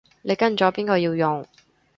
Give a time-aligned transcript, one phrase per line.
[0.23, 1.45] 你跟咗邊個要用